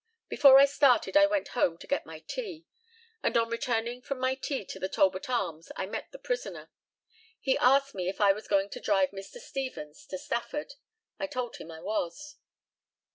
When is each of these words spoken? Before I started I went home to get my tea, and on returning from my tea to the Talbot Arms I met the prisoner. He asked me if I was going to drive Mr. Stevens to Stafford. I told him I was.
Before 0.29 0.57
I 0.57 0.65
started 0.65 1.15
I 1.15 1.27
went 1.27 1.49
home 1.49 1.77
to 1.77 1.85
get 1.85 2.07
my 2.07 2.21
tea, 2.21 2.65
and 3.21 3.37
on 3.37 3.49
returning 3.51 4.01
from 4.01 4.17
my 4.17 4.33
tea 4.33 4.65
to 4.65 4.79
the 4.79 4.89
Talbot 4.89 5.29
Arms 5.29 5.71
I 5.75 5.85
met 5.85 6.11
the 6.11 6.17
prisoner. 6.17 6.71
He 7.39 7.55
asked 7.59 7.93
me 7.93 8.09
if 8.09 8.19
I 8.19 8.33
was 8.33 8.47
going 8.47 8.71
to 8.71 8.79
drive 8.79 9.11
Mr. 9.11 9.37
Stevens 9.39 10.07
to 10.07 10.17
Stafford. 10.17 10.73
I 11.19 11.27
told 11.27 11.57
him 11.57 11.69
I 11.69 11.81
was. 11.81 12.37